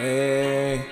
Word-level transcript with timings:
Hey. 0.00 0.82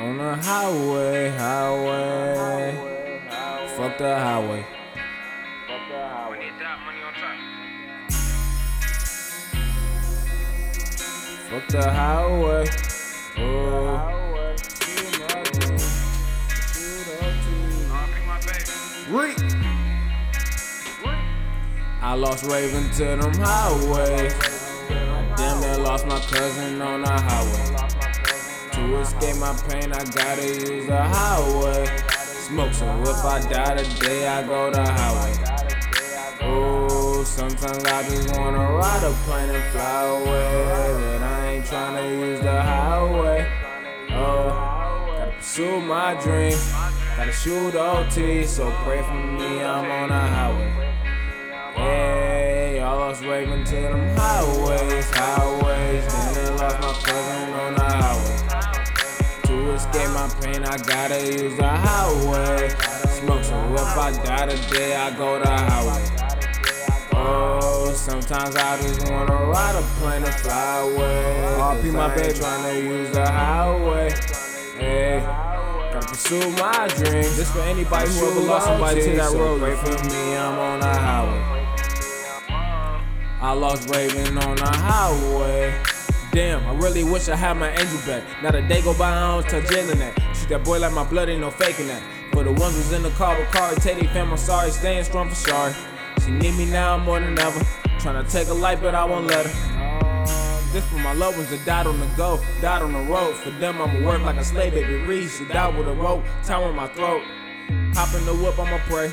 On 0.00 0.16
the 0.16 0.34
highway, 0.34 1.28
highway. 1.28 2.72
Fuck 3.76 3.98
the 3.98 4.18
highway. 4.18 4.66
Fuck 11.50 11.68
the 11.68 11.90
highway. 11.92 12.64
Oh. 13.36 14.16
Reek. 19.10 19.36
I 22.00 22.14
lost 22.14 22.44
Raven 22.46 22.90
to 22.92 23.04
them 23.04 23.34
highways. 23.34 24.55
Damn 25.36 25.60
near 25.60 25.76
lost 25.78 26.06
my 26.06 26.18
cousin 26.20 26.80
on 26.80 27.02
the 27.02 27.10
highway. 27.10 27.66
To 28.72 29.00
escape 29.00 29.36
my 29.36 29.54
pain, 29.68 29.92
I 29.92 30.02
gotta 30.04 30.46
use 30.46 30.86
the 30.86 31.02
highway. 31.02 31.86
Smoke, 32.46 32.72
so 32.72 32.86
if 33.02 33.24
I 33.24 33.40
die 33.40 33.82
today, 33.82 34.28
I 34.28 34.42
go 34.46 34.70
the 34.70 34.82
highway. 34.82 35.34
Oh, 36.42 37.22
sometimes 37.24 37.84
I 37.84 38.02
just 38.04 38.38
wanna 38.38 38.58
ride 38.58 39.02
a 39.02 39.12
plane 39.24 39.50
and 39.50 39.64
fly 39.72 40.02
away. 40.04 41.18
But 41.18 41.22
I 41.22 41.46
ain't 41.48 41.64
tryna 41.66 42.20
use 42.20 42.40
the 42.40 42.62
highway. 42.62 43.50
Oh, 44.12 45.16
gotta 45.18 45.32
pursue 45.32 45.80
my 45.80 46.14
dreams. 46.22 46.72
Gotta 47.16 47.32
shoot 47.32 47.74
OT, 47.74 48.46
so 48.46 48.70
pray 48.84 49.02
for 49.02 49.12
me, 49.12 49.62
I'm 49.62 49.90
on 49.90 50.08
the 50.08 50.14
highway. 50.14 50.85
Lost 53.06 53.22
Raven 53.22 53.62
to 53.62 53.70
them 53.70 54.16
highways, 54.16 55.08
highways. 55.14 56.34
Then 56.34 56.44
I 56.44 56.56
lost 56.56 56.80
my 56.80 56.92
cousin 57.04 57.52
on 57.54 57.74
the 57.76 57.84
highway. 57.84 58.38
To 59.44 59.70
escape 59.74 60.10
my 60.10 60.28
pain, 60.40 60.64
I 60.64 60.76
gotta 60.78 61.24
use 61.24 61.56
the 61.56 61.68
highway. 61.68 62.68
Smoke, 63.20 63.44
so 63.44 63.74
if 63.74 63.96
I 63.96 64.10
die 64.24 64.46
today, 64.46 64.96
I 64.96 65.16
go 65.16 65.38
the 65.38 65.48
highway. 65.48 66.02
Oh, 67.12 67.92
sometimes 67.94 68.56
I 68.56 68.76
just 68.82 69.08
wanna 69.08 69.36
ride 69.36 69.76
a 69.76 69.82
plane 70.00 70.24
and 70.24 70.34
fly 70.34 70.78
away. 70.78 71.54
RP 71.60 71.92
my 71.92 72.12
baby, 72.12 72.34
tryna 72.34 72.82
use 72.82 73.10
the 73.12 73.24
highway. 73.24 74.10
Hey, 74.80 75.20
gotta 75.92 76.08
pursue 76.08 76.50
my 76.58 76.88
dreams. 76.88 77.36
This 77.36 77.52
for 77.52 77.60
anybody 77.60 78.10
who 78.10 78.26
ever 78.26 78.40
lost 78.40 78.66
somebody 78.66 79.00
to 79.00 79.16
that 79.18 79.30
road. 79.30 79.60
Pray 79.60 79.76
for 79.76 80.04
me, 80.08 80.36
I'm 80.36 80.58
on 80.58 80.82
highway. 80.82 81.05
I 83.46 83.52
lost 83.52 83.88
Raven 83.94 84.36
on 84.38 84.56
the 84.56 84.66
highway. 84.66 85.80
Damn, 86.32 86.66
I 86.66 86.74
really 86.82 87.04
wish 87.04 87.28
I 87.28 87.36
had 87.36 87.56
my 87.56 87.70
angel 87.70 88.00
back. 88.04 88.24
Not 88.42 88.56
a 88.56 88.60
day 88.66 88.82
go 88.82 88.92
by, 88.98 89.08
I 89.08 89.40
don't 89.40 89.48
touch 89.48 89.70
internet. 89.72 90.18
Shoot 90.34 90.48
that 90.48 90.64
boy 90.64 90.80
like 90.80 90.92
my 90.92 91.04
blood, 91.04 91.28
ain't 91.28 91.42
no 91.42 91.52
faking 91.52 91.86
that. 91.86 92.02
For 92.32 92.42
the 92.42 92.50
ones 92.50 92.74
who's 92.74 92.90
in 92.90 93.04
the 93.04 93.10
car 93.10 93.38
with 93.38 93.48
Kari, 93.52 93.76
Teddy 93.76 94.08
fam, 94.08 94.32
I'm 94.32 94.36
sorry, 94.36 94.72
staying 94.72 95.04
strong 95.04 95.28
for 95.28 95.36
sorry. 95.36 95.74
She 96.24 96.32
need 96.32 96.56
me 96.56 96.64
now 96.64 96.98
more 96.98 97.20
than 97.20 97.38
ever. 97.38 97.60
Tryna 98.00 98.28
take 98.28 98.48
a 98.48 98.52
life, 98.52 98.80
but 98.82 98.96
I 98.96 99.04
won't 99.04 99.28
let 99.28 99.46
her. 99.46 99.80
Um, 99.80 100.72
this 100.72 100.84
for 100.88 100.98
my 100.98 101.12
loved 101.12 101.36
ones 101.36 101.50
that 101.50 101.64
died 101.64 101.86
on 101.86 102.00
the 102.00 102.06
go, 102.16 102.40
died 102.60 102.82
on 102.82 102.94
the 102.94 103.02
road. 103.02 103.36
For 103.36 103.50
them, 103.50 103.80
I'ma 103.80 104.04
work 104.04 104.22
like 104.22 104.38
a 104.38 104.44
slave, 104.44 104.74
baby. 104.74 104.94
Reed, 105.06 105.30
she 105.30 105.44
died 105.44 105.78
with 105.78 105.86
a 105.86 105.94
rope, 105.94 106.24
tie 106.42 106.60
on 106.60 106.74
my 106.74 106.88
throat. 106.88 107.22
Hop 107.94 108.12
in 108.12 108.26
the 108.26 108.34
whip, 108.34 108.58
I'ma 108.58 108.80
pray. 108.86 109.12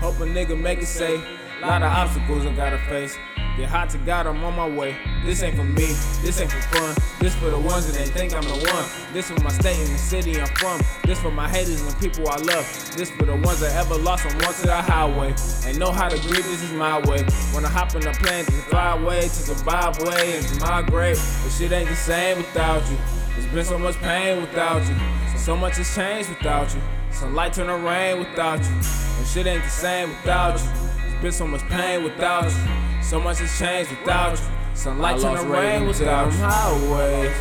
Hope 0.00 0.18
a 0.18 0.24
nigga 0.24 0.60
make 0.60 0.80
it 0.80 0.86
safe. 0.86 1.24
Lot 1.60 1.84
of 1.84 1.92
obstacles 1.92 2.44
I 2.44 2.52
gotta 2.56 2.78
face. 2.88 3.16
Get 3.56 3.68
hot 3.68 3.90
to 3.90 3.98
God, 3.98 4.26
I'm 4.26 4.42
on 4.42 4.56
my 4.56 4.66
way. 4.66 4.96
This 5.24 5.42
ain't 5.42 5.56
for 5.56 5.64
me, 5.64 5.86
this 6.22 6.40
ain't 6.40 6.50
for 6.50 6.60
fun. 6.74 6.94
This 7.20 7.34
for 7.34 7.50
the 7.50 7.58
ones 7.58 7.86
that 7.86 7.98
they 7.98 8.06
think 8.06 8.32
I'm 8.32 8.42
the 8.42 8.72
one. 8.72 9.12
This 9.12 9.30
for 9.30 9.38
my 9.42 9.50
state 9.50 9.78
and 9.78 9.88
the 9.88 9.98
city 9.98 10.40
I'm 10.40 10.46
from. 10.56 10.80
This 11.04 11.20
for 11.20 11.30
my 11.30 11.46
haters 11.48 11.82
and 11.82 12.00
people 12.00 12.28
I 12.28 12.36
love. 12.36 12.64
This 12.96 13.10
for 13.10 13.26
the 13.26 13.36
ones 13.36 13.60
that 13.60 13.72
ever 13.76 13.96
lost 13.96 14.22
someone 14.22 14.54
to 14.54 14.62
the 14.62 14.74
highway. 14.74 15.34
And 15.66 15.78
know 15.78 15.92
how 15.92 16.08
to 16.08 16.18
grieve, 16.22 16.44
this 16.44 16.62
is 16.62 16.72
my 16.72 16.98
way. 17.00 17.24
When 17.52 17.64
I 17.64 17.68
hop 17.68 17.94
in 17.94 18.00
the 18.00 18.12
plane 18.12 18.46
to 18.46 18.52
fly 18.52 18.96
away 18.96 19.20
to 19.20 19.28
Zimbabwe 19.28 20.38
and 20.38 20.46
to 20.48 20.60
migrate. 20.60 21.18
But 21.44 21.50
shit 21.50 21.72
ain't 21.72 21.90
the 21.90 21.96
same 21.96 22.38
without 22.38 22.88
you. 22.90 22.96
There's 23.34 23.52
been 23.52 23.64
so 23.66 23.78
much 23.78 23.96
pain 23.96 24.40
without 24.40 24.82
you. 24.88 24.96
So 25.36 25.56
much 25.56 25.76
has 25.76 25.94
changed 25.94 26.30
without 26.30 26.74
you. 26.74 26.80
Some 27.10 27.34
light 27.34 27.52
turn 27.52 27.66
to 27.66 27.76
rain 27.76 28.18
without 28.18 28.60
you. 28.60 28.74
And 28.74 29.26
shit 29.26 29.46
ain't 29.46 29.62
the 29.62 29.70
same 29.70 30.08
without 30.08 30.58
you. 30.58 30.91
Been 31.22 31.30
so 31.30 31.46
much 31.46 31.60
pain 31.68 32.02
without 32.02 32.46
you. 32.46 33.00
So 33.00 33.20
much 33.20 33.38
has 33.38 33.56
changed 33.56 33.90
without 33.92 34.32
you. 34.32 34.44
Some 34.74 35.00
I 35.00 35.12
light 35.12 35.20
turn 35.20 35.34
lost 35.34 35.42
to 35.44 35.52
rain 35.52 35.86
without 35.86 36.32
you. 36.32 36.38
highways. 36.38 37.36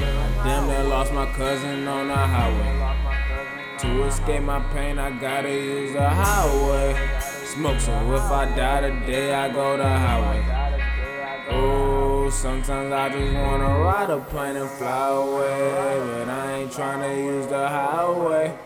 I 0.00 0.44
damn 0.44 0.66
near 0.66 0.84
lost 0.84 1.12
my 1.12 1.26
cousin 1.32 1.86
on 1.86 2.08
the 2.08 2.16
highway. 2.16 3.76
To 3.80 4.04
escape 4.04 4.42
my 4.44 4.60
pain, 4.72 4.98
I 4.98 5.10
gotta 5.10 5.50
use 5.50 5.92
the 5.92 6.08
highway. 6.08 7.20
Smoke, 7.20 7.78
so 7.80 8.14
if 8.14 8.22
I 8.22 8.46
die 8.56 8.88
today, 8.88 9.34
I 9.34 9.52
go 9.52 9.76
the 9.76 9.86
highway. 9.86 11.48
Oh, 11.50 12.30
sometimes 12.30 12.90
I 12.94 13.10
just 13.10 13.34
wanna 13.34 13.78
ride 13.78 14.08
a 14.08 14.20
plane 14.20 14.56
and 14.56 14.70
fly 14.70 15.08
away. 15.08 16.24
But 16.24 16.28
I 16.30 16.52
ain't 16.60 16.70
tryna 16.72 17.18
use 17.18 17.46
the 17.46 17.68
highway. 17.68 18.56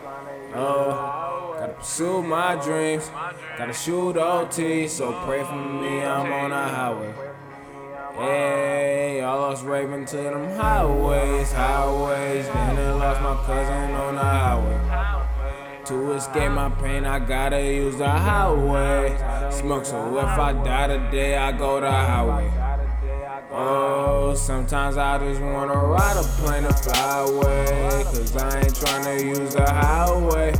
Oh, 0.55 1.22
pursue 1.83 2.23
my 2.23 2.55
dreams. 2.63 3.11
Gotta 3.57 3.73
shoot 3.73 4.15
OT, 4.15 4.87
so 4.87 5.11
pray 5.25 5.43
for 5.43 5.53
me, 5.53 6.01
I'm 6.01 6.31
on 6.31 6.51
the 6.51 6.55
highway. 6.55 7.13
Hey, 8.13 9.21
I 9.21 9.33
lost 9.33 9.65
Raven 9.65 10.05
to 10.05 10.15
them 10.15 10.49
highways, 10.51 11.51
highways. 11.51 12.45
Then 12.45 12.77
I 12.77 12.93
lost 12.93 13.21
my 13.21 13.35
cousin 13.45 13.91
on 13.95 14.15
the 14.15 14.21
highway. 14.21 15.83
To 15.87 16.13
escape 16.13 16.51
my 16.53 16.69
pain, 16.69 17.03
I 17.03 17.19
gotta 17.19 17.61
use 17.61 17.97
the 17.97 18.09
highway. 18.09 19.17
Smoke, 19.51 19.83
so 19.83 20.19
if 20.19 20.23
I 20.23 20.53
die 20.53 20.87
today, 20.87 21.35
I 21.35 21.51
go 21.51 21.81
the 21.81 21.91
highway. 21.91 22.49
Oh, 23.51 24.33
sometimes 24.35 24.95
I 24.95 25.17
just 25.17 25.41
wanna 25.41 25.75
ride 25.75 26.15
a 26.15 26.23
plane 26.23 26.63
and 26.63 26.79
fly 26.79 27.25
away. 27.27 28.03
Cause 28.05 28.37
I 28.37 28.59
ain't 28.59 28.73
tryna 28.73 29.21
use 29.21 29.53
the 29.53 29.69
highway. 29.69 30.53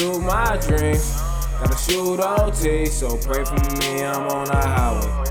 Pursue 0.00 0.18
my 0.20 0.56
dreams. 0.56 1.12
Gotta 1.60 1.76
shoot 1.76 2.20
OT, 2.20 2.86
so 2.86 3.18
pray 3.18 3.44
for 3.44 3.52
me, 3.52 4.02
I'm 4.02 4.26
on 4.28 4.46
the 4.46 4.56
highway. 4.56 5.29